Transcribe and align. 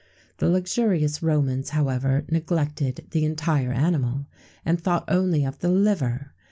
The 0.37 0.49
luxurious 0.49 1.21
Romans, 1.21 1.69
however, 1.77 2.25
neglected 2.29 3.05
the 3.11 3.23
entire 3.23 3.71
animal, 3.71 4.25
and 4.65 4.81
thought 4.81 5.05
only 5.07 5.45
of 5.45 5.59
the 5.59 5.69
liver. 5.69 6.31